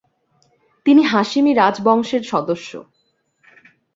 [0.85, 2.71] তিনি হাশেমি রাজবংশের সদস্য।